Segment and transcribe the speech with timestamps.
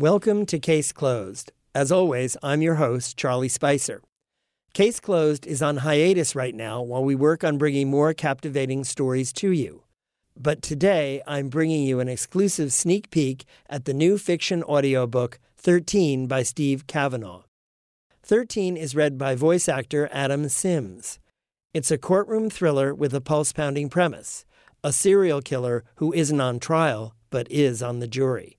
[0.00, 1.52] Welcome to Case Closed.
[1.74, 4.00] As always, I'm your host, Charlie Spicer.
[4.72, 9.30] Case Closed is on hiatus right now while we work on bringing more captivating stories
[9.34, 9.82] to you.
[10.34, 16.26] But today, I'm bringing you an exclusive sneak peek at the new fiction audiobook 13
[16.26, 17.42] by Steve Cavanagh.
[18.22, 21.18] 13 is read by voice actor Adam Sims.
[21.74, 24.46] It's a courtroom thriller with a pulse pounding premise
[24.82, 28.56] a serial killer who isn't on trial, but is on the jury.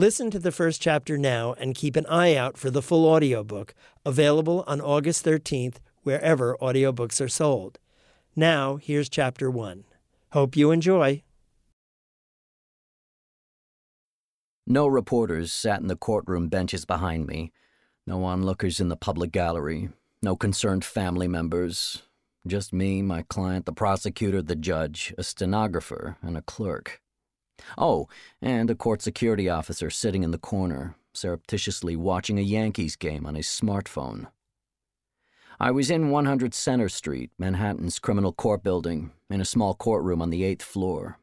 [0.00, 3.74] Listen to the first chapter now and keep an eye out for the full audiobook,
[4.06, 7.80] available on August 13th wherever audiobooks are sold.
[8.36, 9.82] Now, here's chapter 1.
[10.30, 11.24] Hope you enjoy.
[14.68, 17.50] No reporters sat in the courtroom benches behind me,
[18.06, 19.88] no onlookers in the public gallery,
[20.22, 22.02] no concerned family members.
[22.46, 27.00] Just me, my client, the prosecutor, the judge, a stenographer, and a clerk.
[27.76, 28.08] Oh,
[28.40, 33.34] and a court security officer sitting in the corner, surreptitiously watching a Yankees game on
[33.34, 34.28] his smartphone.
[35.60, 40.30] I was in 100 Center Street, Manhattan's criminal court building, in a small courtroom on
[40.30, 41.18] the eighth floor.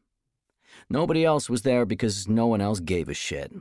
[0.89, 3.53] Nobody else was there because no one else gave a shit.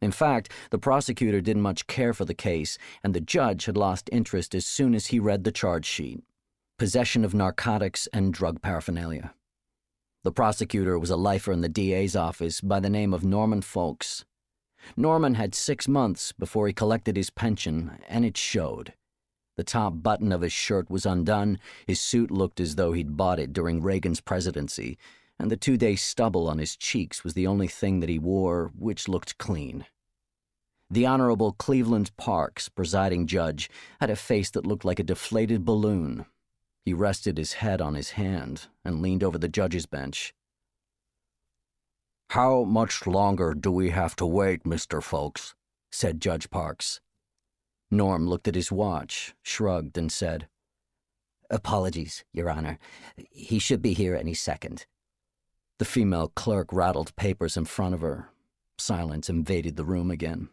[0.00, 4.08] In fact, the prosecutor didn't much care for the case, and the judge had lost
[4.12, 6.22] interest as soon as he read the charge sheet
[6.78, 9.32] possession of narcotics and drug paraphernalia.
[10.24, 14.24] The prosecutor was a lifer in the DA's office by the name of Norman Folks.
[14.96, 18.94] Norman had six months before he collected his pension, and it showed.
[19.56, 23.40] The top button of his shirt was undone, his suit looked as though he'd bought
[23.40, 24.96] it during Reagan's presidency,
[25.40, 28.70] and the two day stubble on his cheeks was the only thing that he wore
[28.78, 29.86] which looked clean.
[30.88, 33.68] The Honorable Cleveland Parks, presiding judge,
[34.00, 36.26] had a face that looked like a deflated balloon,
[36.84, 40.34] he rested his head on his hand and leaned over the judge's bench.
[42.30, 45.02] How much longer do we have to wait, Mr.
[45.02, 45.54] Folks?
[45.90, 47.00] said Judge Parks.
[47.90, 50.48] Norm looked at his watch, shrugged, and said,
[51.50, 52.78] Apologies, Your Honor.
[53.30, 54.86] He should be here any second.
[55.78, 58.30] The female clerk rattled papers in front of her.
[58.78, 60.48] Silence invaded the room again.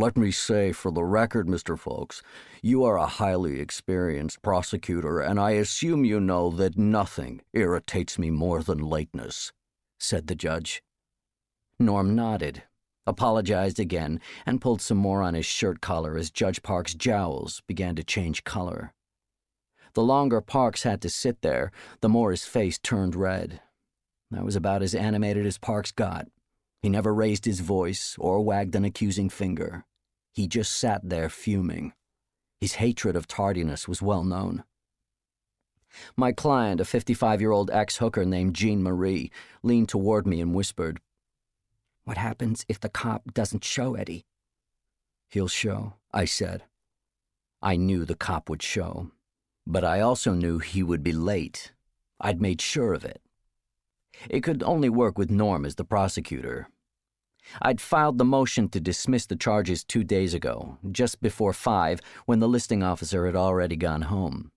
[0.00, 1.78] Let me say for the record, Mr.
[1.78, 2.22] Folks,
[2.62, 8.30] you are a highly experienced prosecutor, and I assume you know that nothing irritates me
[8.30, 9.52] more than lateness,
[9.98, 10.82] said the judge.
[11.78, 12.62] Norm nodded,
[13.06, 17.94] apologized again, and pulled some more on his shirt collar as Judge Parks' jowls began
[17.96, 18.94] to change color.
[19.92, 23.60] The longer Parks had to sit there, the more his face turned red.
[24.30, 26.26] That was about as animated as Parks got.
[26.80, 29.84] He never raised his voice or wagged an accusing finger.
[30.32, 31.92] He just sat there fuming.
[32.60, 34.64] His hatred of tardiness was well known.
[36.16, 39.30] My client, a 55 year old ex hooker named Jean Marie,
[39.62, 41.00] leaned toward me and whispered,
[42.04, 44.24] What happens if the cop doesn't show Eddie?
[45.28, 46.64] He'll show, I said.
[47.62, 49.10] I knew the cop would show,
[49.66, 51.72] but I also knew he would be late.
[52.20, 53.20] I'd made sure of it.
[54.28, 56.68] It could only work with Norm as the prosecutor.
[57.62, 62.40] I'd filed the motion to dismiss the charges two days ago, just before five, when
[62.40, 64.50] the listing officer had already gone home.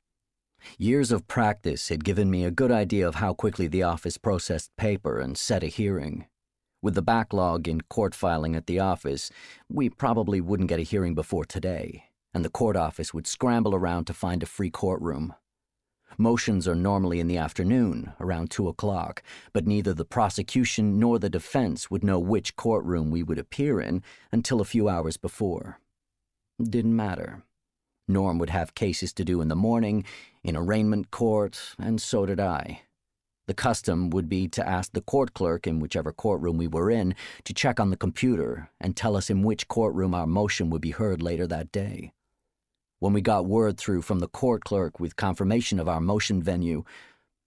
[0.78, 4.72] Years of practice had given me a good idea of how quickly the office processed
[4.78, 6.26] paper and set a hearing.
[6.82, 9.32] With the backlog in court filing at the office,
[9.70, 14.06] we probably wouldn't get a hearing before today, and the court office would scramble around
[14.06, 15.34] to find a free courtroom.
[16.18, 21.30] Motions are normally in the afternoon, around 2 o'clock, but neither the prosecution nor the
[21.30, 25.80] defense would know which courtroom we would appear in until a few hours before.
[26.62, 27.44] Didn't matter.
[28.08, 30.06] Norm would have cases to do in the morning,
[30.44, 32.82] in arraignment court, and so did I.
[33.48, 37.16] The custom would be to ask the court clerk in whichever courtroom we were in
[37.44, 40.92] to check on the computer and tell us in which courtroom our motion would be
[40.92, 42.14] heard later that day.
[43.04, 46.86] When we got word through from the court clerk with confirmation of our motion venue,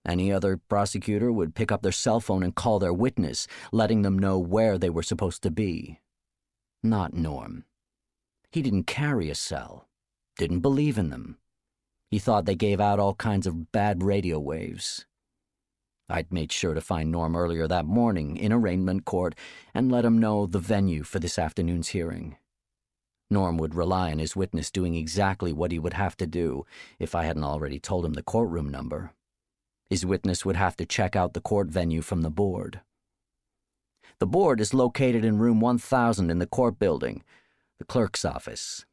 [0.06, 4.18] any other prosecutor would pick up their cell phone and call their witness, letting them
[4.18, 5.98] know where they were supposed to be.
[6.82, 7.64] Not Norm.
[8.52, 9.88] He didn't carry a cell,
[10.36, 11.38] didn't believe in them.
[12.10, 15.06] He thought they gave out all kinds of bad radio waves.
[16.06, 19.34] I'd made sure to find Norm earlier that morning in arraignment court
[19.72, 22.36] and let him know the venue for this afternoon's hearing.
[23.28, 26.64] Norm would rely on his witness doing exactly what he would have to do
[26.98, 29.12] if I hadn't already told him the courtroom number.
[29.90, 32.80] His witness would have to check out the court venue from the board.
[34.18, 37.22] The board is located in room 1000 in the court building,
[37.78, 38.86] the clerk's office.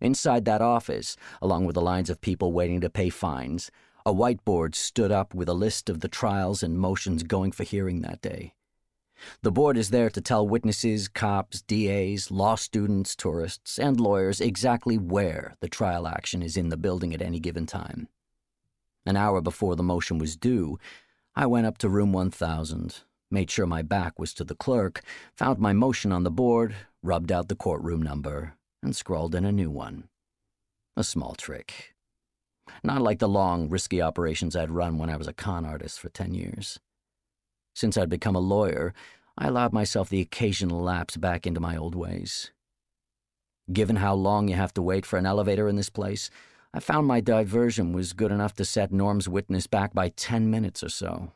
[0.00, 3.70] Inside that office, along with the lines of people waiting to pay fines,
[4.06, 8.02] a whiteboard stood up with a list of the trials and motions going for hearing
[8.02, 8.54] that day.
[9.42, 14.98] The board is there to tell witnesses, cops, DAs, law students, tourists, and lawyers exactly
[14.98, 18.08] where the trial action is in the building at any given time.
[19.06, 20.78] An hour before the motion was due,
[21.34, 25.02] I went up to room 1000, made sure my back was to the clerk,
[25.36, 29.52] found my motion on the board, rubbed out the courtroom number, and scrawled in a
[29.52, 30.08] new one.
[30.96, 31.94] A small trick.
[32.82, 36.08] Not like the long, risky operations I'd run when I was a con artist for
[36.08, 36.78] 10 years.
[37.78, 38.92] Since I'd become a lawyer,
[39.38, 42.50] I allowed myself the occasional lapse back into my old ways.
[43.72, 46.28] Given how long you have to wait for an elevator in this place,
[46.74, 50.82] I found my diversion was good enough to set Norm's witness back by 10 minutes
[50.82, 51.30] or so.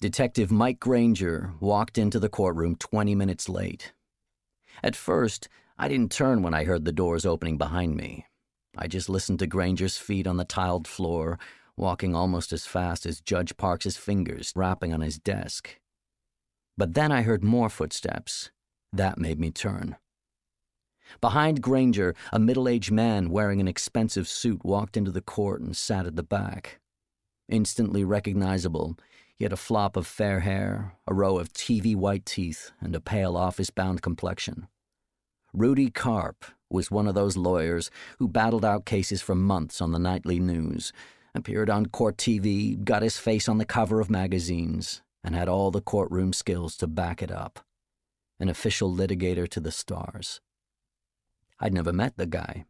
[0.00, 3.92] Detective Mike Granger walked into the courtroom 20 minutes late.
[4.84, 8.26] At first, I didn't turn when I heard the doors opening behind me.
[8.76, 11.40] I just listened to Granger's feet on the tiled floor,
[11.78, 15.78] walking almost as fast as Judge Parks's fingers rapping on his desk.
[16.76, 18.50] But then I heard more footsteps.
[18.92, 19.96] That made me turn.
[21.20, 25.76] Behind Granger, a middle aged man wearing an expensive suit walked into the court and
[25.76, 26.80] sat at the back.
[27.48, 28.96] Instantly recognizable,
[29.34, 33.00] he had a flop of fair hair, a row of TV white teeth, and a
[33.00, 34.68] pale office bound complexion.
[35.54, 39.98] Rudy Karp was one of those lawyers who battled out cases for months on the
[39.98, 40.92] nightly news,
[41.34, 45.70] appeared on court TV, got his face on the cover of magazines, and had all
[45.70, 47.60] the courtroom skills to back it up.
[48.40, 50.40] An official litigator to the stars.
[51.60, 52.66] I'd never met the guy.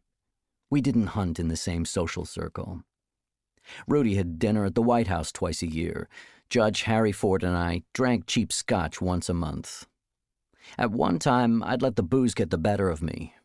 [0.69, 2.83] We didn't hunt in the same social circle.
[3.87, 6.09] Rudy had dinner at the White House twice a year.
[6.49, 9.85] Judge Harry Ford and I drank cheap scotch once a month.
[10.77, 13.35] At one time, I'd let the booze get the better of me.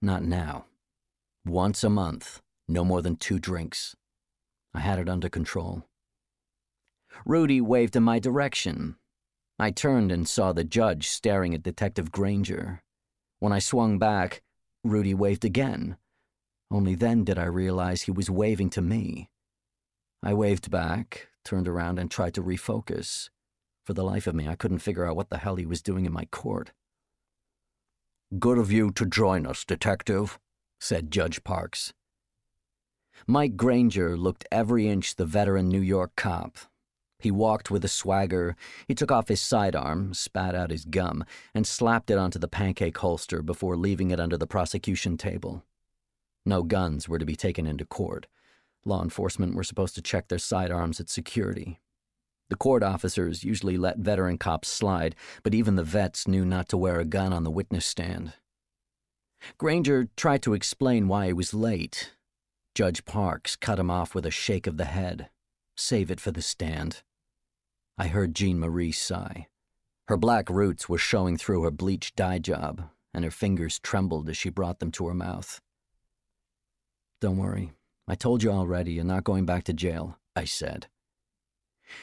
[0.00, 0.66] Not now.
[1.44, 3.94] Once a month, no more than two drinks.
[4.76, 5.84] I had it under control.
[7.24, 8.96] Rudy waved in my direction.
[9.58, 12.82] I turned and saw the judge staring at Detective Granger.
[13.38, 14.42] When I swung back,
[14.84, 15.96] Rudy waved again.
[16.70, 19.30] Only then did I realize he was waving to me.
[20.22, 23.30] I waved back, turned around, and tried to refocus.
[23.86, 26.04] For the life of me, I couldn't figure out what the hell he was doing
[26.04, 26.72] in my court.
[28.38, 30.38] Good of you to join us, Detective,
[30.78, 31.94] said Judge Parks.
[33.26, 36.58] Mike Granger looked every inch the veteran New York cop.
[37.18, 38.56] He walked with a swagger.
[38.86, 41.24] He took off his sidearm, spat out his gum,
[41.54, 45.64] and slapped it onto the pancake holster before leaving it under the prosecution table.
[46.44, 48.26] No guns were to be taken into court.
[48.84, 51.80] Law enforcement were supposed to check their sidearms at security.
[52.48, 56.76] The court officers usually let veteran cops slide, but even the vets knew not to
[56.76, 58.34] wear a gun on the witness stand.
[59.58, 62.12] Granger tried to explain why he was late.
[62.76, 65.30] Judge Parks cut him off with a shake of the head.
[65.78, 67.02] Save it for the stand.
[67.96, 69.46] I heard Jean Marie sigh.
[70.08, 72.82] Her black roots were showing through her bleached dye job,
[73.14, 75.62] and her fingers trembled as she brought them to her mouth.
[77.22, 77.72] Don't worry.
[78.06, 80.88] I told you already you're not going back to jail, I said.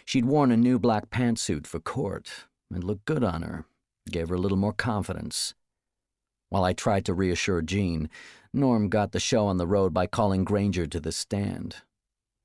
[0.06, 2.48] She'd worn a new black pantsuit for court.
[2.74, 3.66] and looked good on her,
[4.10, 5.54] gave her a little more confidence.
[6.54, 8.12] While I tried to reassure Jean,
[8.54, 11.78] Norm got the show on the road by calling Granger to the stand.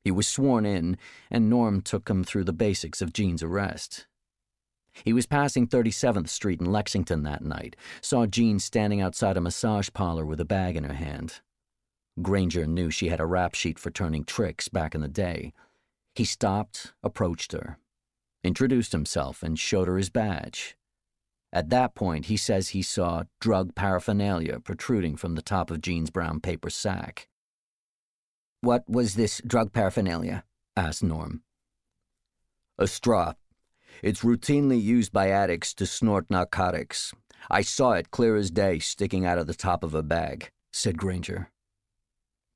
[0.03, 0.97] He was sworn in,
[1.31, 4.07] and Norm took him through the basics of Jean's arrest.
[5.05, 9.91] He was passing 37th Street in Lexington that night, saw Jean standing outside a massage
[9.93, 11.43] parlor with a bag in her hand.
[12.23, 15.53] Granger knew she had a rap sheet for turning tricks back in the day.
[16.15, 17.77] He stopped, approached her,
[18.43, 20.79] introduced himself, and showed her his badge.
[21.53, 26.11] At that point, he says he saw drug paraphernalia protruding from the top of Jean's
[26.11, 27.29] brown paper sack.
[28.61, 30.45] What was this drug paraphernalia?
[30.77, 31.43] asked Norm.
[32.77, 33.35] A straw.
[34.03, 37.13] It's routinely used by addicts to snort narcotics.
[37.51, 40.99] I saw it clear as day sticking out of the top of a bag, said
[40.99, 41.51] Granger.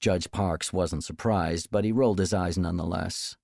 [0.00, 3.36] Judge Parks wasn't surprised, but he rolled his eyes nonetheless.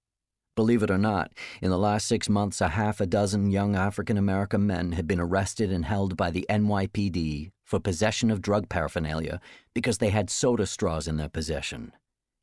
[0.59, 1.31] Believe it or not,
[1.63, 5.21] in the last six months, a half a dozen young African American men had been
[5.21, 9.41] arrested and held by the NYPD for possession of drug paraphernalia
[9.73, 11.93] because they had soda straws in their possession,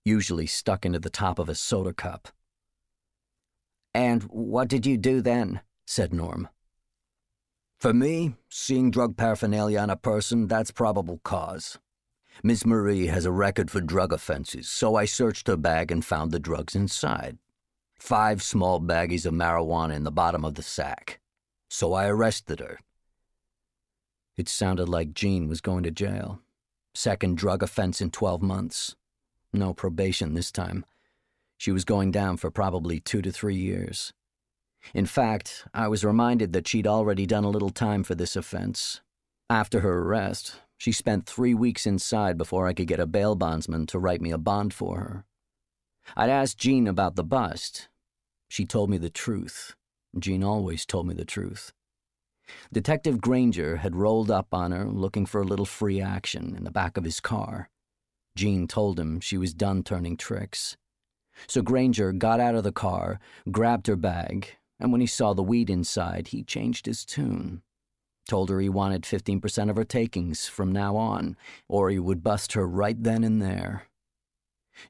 [0.06, 2.30] usually stuck into the top of a soda cup.
[3.94, 5.60] And what did you do then?
[5.86, 6.48] said Norm.
[7.78, 11.80] For me, seeing drug paraphernalia on a person, that's probable cause.
[12.44, 16.32] Miss Marie has a record for drug offenses, so I searched her bag and found
[16.32, 17.40] the drugs inside.
[17.98, 21.20] Five small baggies of marijuana in the bottom of the sack.
[21.70, 22.80] So I arrested her.
[24.38, 26.42] It sounded like Jean was going to jail.
[26.94, 28.96] Second drug offense in 12 months.
[29.54, 30.86] No probation this time.
[31.58, 34.14] She was going down for probably two to three years.
[34.94, 39.02] In fact, I was reminded that she'd already done a little time for this offense.
[39.50, 43.86] After her arrest, she spent three weeks inside before I could get a bail bondsman
[43.88, 45.26] to write me a bond for her.
[46.16, 47.90] I'd asked Jean about the bust.
[48.48, 49.76] She told me the truth.
[50.18, 51.74] Jean always told me the truth.
[52.72, 56.72] Detective Granger had rolled up on her looking for a little free action in the
[56.72, 57.70] back of his car.
[58.36, 60.78] Jean told him she was done turning tricks.
[61.48, 63.20] So Granger got out of the car,
[63.52, 67.62] grabbed her bag, and when he saw the weed inside, he changed his tune.
[68.28, 72.54] Told her he wanted 15% of her takings from now on, or he would bust
[72.54, 73.84] her right then and there.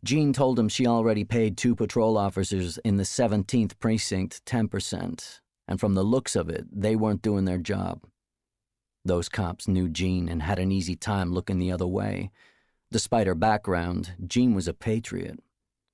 [0.03, 5.79] Jean told him she already paid two patrol officers in the 17th precinct 10%, and
[5.79, 8.03] from the looks of it, they weren't doing their job.
[9.03, 12.31] Those cops knew Jean and had an easy time looking the other way.
[12.91, 15.39] Despite her background, Jean was a patriot.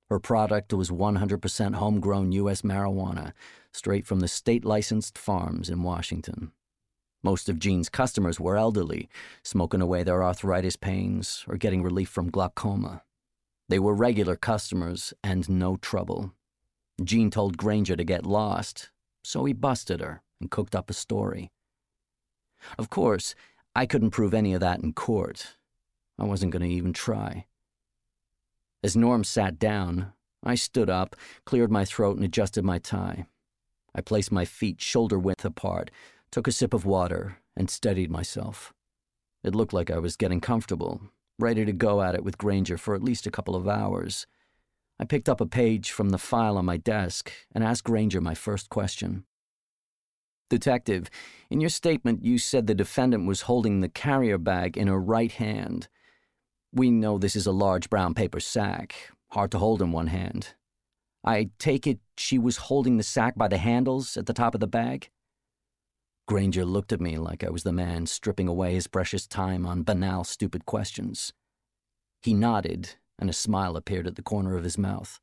[0.08, 2.62] Her product was 100% homegrown U.S.
[2.62, 3.32] marijuana,
[3.72, 6.52] straight from the state licensed farms in Washington.
[7.22, 9.08] Most of Jean's customers were elderly,
[9.42, 13.02] smoking away their arthritis pains or getting relief from glaucoma.
[13.72, 16.34] They were regular customers and no trouble.
[17.02, 18.90] Jean told Granger to get lost,
[19.24, 21.50] so he busted her and cooked up a story.
[22.76, 23.34] Of course,
[23.74, 25.56] I couldn't prove any of that in court.
[26.18, 27.46] I wasn't going to even try.
[28.84, 30.12] As Norm sat down,
[30.44, 33.24] I stood up, cleared my throat, and adjusted my tie.
[33.94, 35.90] I placed my feet shoulder width apart,
[36.30, 38.74] took a sip of water, and steadied myself.
[39.42, 41.00] It looked like I was getting comfortable,
[41.38, 44.26] ready to go at it with Granger for at least a couple of hours.
[44.98, 48.34] I picked up a page from the file on my desk and asked Granger my
[48.34, 49.24] first question.
[50.48, 51.08] Detective,
[51.50, 55.32] in your statement, you said the defendant was holding the carrier bag in her right
[55.32, 55.88] hand.
[56.72, 58.94] We know this is a large brown paper sack,
[59.30, 60.54] hard to hold in one hand.
[61.24, 64.60] I take it she was holding the sack by the handles at the top of
[64.60, 65.10] the bag?
[66.26, 69.82] Granger looked at me like I was the man stripping away his precious time on
[69.82, 71.32] banal, stupid questions.
[72.22, 75.20] He nodded, and a smile appeared at the corner of his mouth.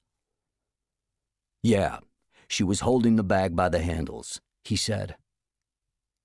[1.63, 1.99] Yeah,
[2.47, 5.15] she was holding the bag by the handles, he said.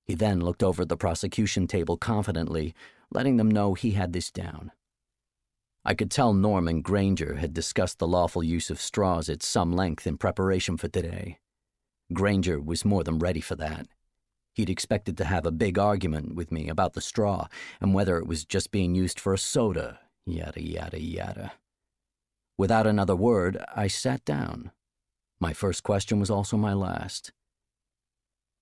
[0.05, 2.75] He then looked over at the prosecution table confidently,
[3.11, 4.73] letting them know he had this down.
[5.85, 10.07] I could tell Norman Granger had discussed the lawful use of straws at some length
[10.07, 11.39] in preparation for today.
[12.13, 13.87] Granger was more than ready for that.
[14.55, 17.49] He'd expected to have a big argument with me about the straw
[17.81, 21.53] and whether it was just being used for a soda, yada, yada, yada.
[22.57, 24.71] Without another word, I sat down.
[25.41, 27.33] My first question was also my last.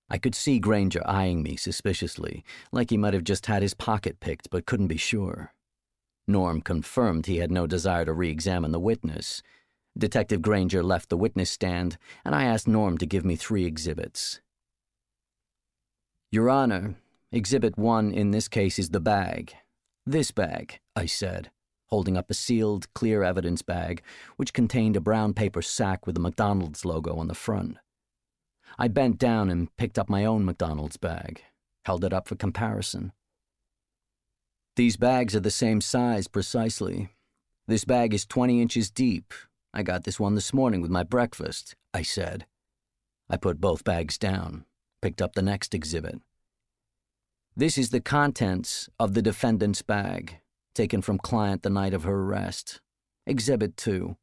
[0.09, 4.19] I could see Granger eyeing me suspiciously, like he might have just had his pocket
[4.19, 5.53] picked but couldn't be sure.
[6.27, 9.43] Norm confirmed he had no desire to re examine the witness.
[9.97, 14.41] Detective Granger left the witness stand, and I asked Norm to give me three exhibits.
[16.33, 16.95] Your Honor,
[17.31, 19.53] Exhibit 1 in this case is the bag.
[20.03, 21.51] This bag, I said,
[21.89, 24.01] holding up a sealed, clear evidence bag
[24.35, 27.77] which contained a brown paper sack with the McDonald's logo on the front.
[28.79, 31.43] I bent down and picked up my own McDonald's bag,
[31.85, 33.11] held it up for comparison.
[34.75, 37.09] These bags are the same size precisely.
[37.67, 39.35] This bag is 20 inches deep.
[39.71, 42.47] I got this one this morning with my breakfast, I said.
[43.29, 44.65] I put both bags down
[45.03, 46.21] picked up the next exhibit.
[47.57, 50.39] This is the contents of the defendant's bag,
[50.73, 52.79] taken from client the night of her arrest.
[53.27, 54.15] Exhibit 2.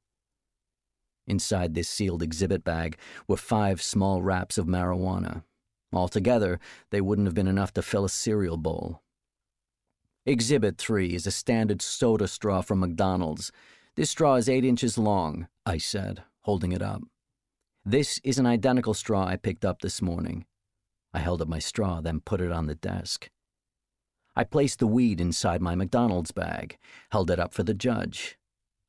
[1.26, 2.96] Inside this sealed exhibit bag
[3.28, 5.44] were five small wraps of marijuana.
[5.92, 6.58] Altogether,
[6.90, 9.02] they wouldn't have been enough to fill a cereal bowl.
[10.24, 13.52] Exhibit 3 is a standard soda straw from McDonald's.
[13.96, 17.02] This straw is eight inches long, I said, holding it up.
[17.84, 20.46] This is an identical straw I picked up this morning.
[21.12, 23.30] I held up my straw, then put it on the desk.
[24.36, 26.78] I placed the weed inside my McDonald's bag,
[27.10, 28.38] held it up for the judge.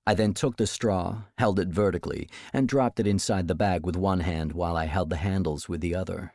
[0.06, 3.96] I then took the straw, held it vertically, and dropped it inside the bag with
[3.96, 6.34] one hand while I held the handles with the other.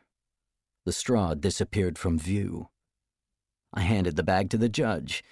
[0.85, 2.69] The straw disappeared from view.
[3.73, 5.23] I handed the bag to the judge.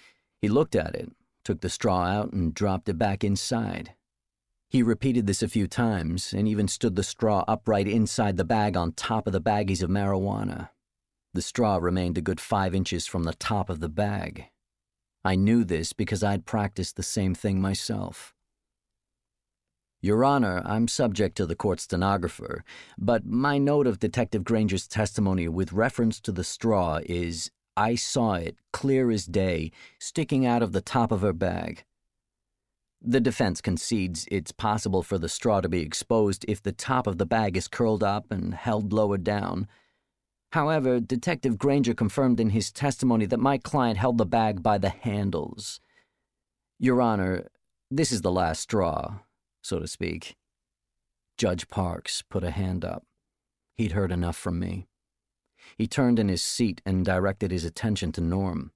[0.41, 1.11] He looked at it,
[1.43, 3.93] took the straw out, and dropped it back inside.
[4.69, 8.75] He repeated this a few times and even stood the straw upright inside the bag
[8.75, 10.69] on top of the baggies of marijuana.
[11.33, 14.45] The straw remained a good five inches from the top of the bag.
[15.23, 18.33] I knew this because I'd practiced the same thing myself.
[20.01, 22.63] Your Honor, I'm subject to the court stenographer,
[22.97, 28.35] but my note of Detective Granger's testimony with reference to the straw is I saw
[28.35, 31.83] it, clear as day, sticking out of the top of her bag.
[33.07, 37.19] The defense concedes it's possible for the straw to be exposed if the top of
[37.19, 39.67] the bag is curled up and held lower down.
[40.53, 44.89] However, Detective Granger confirmed in his testimony that my client held the bag by the
[44.89, 45.79] handles.
[46.79, 47.47] Your Honor,
[47.91, 49.19] this is the last straw,
[49.61, 50.35] so to speak.
[51.37, 53.05] Judge Parks put a hand up.
[53.75, 54.87] He'd heard enough from me.
[55.77, 58.71] He turned in his seat and directed his attention to Norm.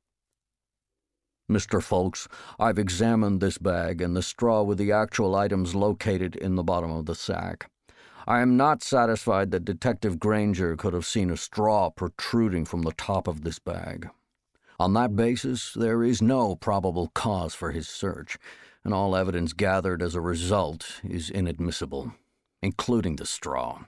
[1.50, 1.82] Mr.
[1.82, 2.28] Folks,
[2.60, 6.92] I've examined this bag and the straw with the actual items located in the bottom
[6.92, 7.72] of the sack.
[8.28, 12.92] I am not satisfied that Detective Granger could have seen a straw protruding from the
[12.92, 14.10] top of this bag.
[14.80, 18.38] On that basis, there is no probable cause for his search,
[18.84, 22.14] and all evidence gathered as a result is inadmissible,
[22.62, 23.86] including the straw.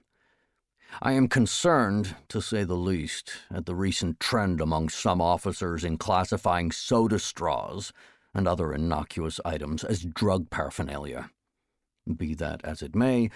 [1.00, 5.98] I am concerned, to say the least, at the recent trend among some officers in
[5.98, 7.94] classifying soda straws
[8.34, 11.30] and other innocuous items as drug paraphernalia.
[12.18, 13.30] Be that as it may,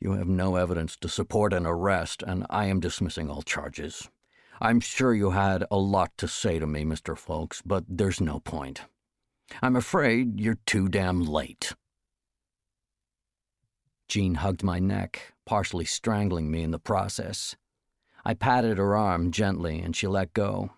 [0.00, 4.08] you have no evidence to support an arrest, and I am dismissing all charges.
[4.60, 7.16] I'm sure you had a lot to say to me, Mr.
[7.16, 8.82] Folks, but there's no point.
[9.60, 11.74] I'm afraid you're too damn late.
[14.08, 17.56] Jean hugged my neck, partially strangling me in the process.
[18.24, 20.70] I patted her arm gently and she let go.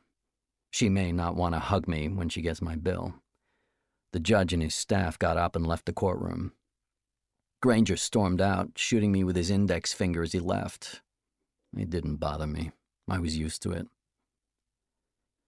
[0.71, 3.14] She may not want to hug me when she gets my bill.
[4.12, 6.52] The judge and his staff got up and left the courtroom.
[7.61, 11.02] Granger stormed out, shooting me with his index finger as he left.
[11.76, 12.73] It didn't bother me.
[13.09, 13.88] I was used to it.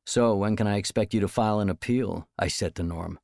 [0.06, 2.28] So, when can I expect you to file an appeal?
[2.38, 3.18] I said to Norm.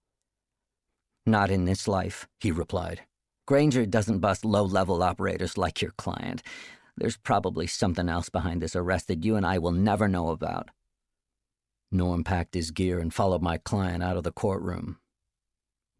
[1.24, 3.02] Not in this life, he replied.
[3.46, 6.42] Granger doesn't bust low level operators like your client.
[6.96, 10.70] There's probably something else behind this arrest that you and I will never know about.
[11.90, 14.98] Norm packed his gear and followed my client out of the courtroom.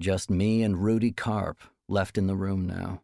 [0.00, 3.02] Just me and Rudy Karp left in the room now.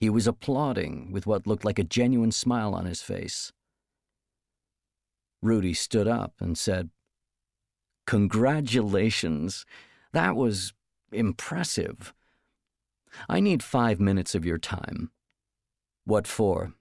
[0.00, 3.52] He was applauding with what looked like a genuine smile on his face.
[5.42, 6.90] Rudy stood up and said,
[8.06, 9.66] Congratulations.
[10.12, 10.72] That was
[11.12, 12.14] impressive.
[13.28, 15.10] I need five minutes of your time.
[16.04, 16.72] What for?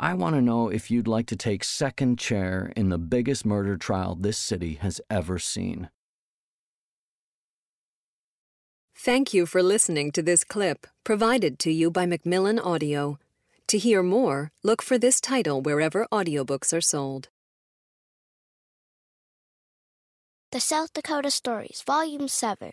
[0.00, 3.76] I want to know if you'd like to take second chair in the biggest murder
[3.76, 5.90] trial this city has ever seen.
[8.96, 13.18] Thank you for listening to this clip provided to you by Macmillan Audio.
[13.68, 17.28] To hear more, look for this title wherever audiobooks are sold.
[20.52, 22.72] The South Dakota Stories, Volume 7.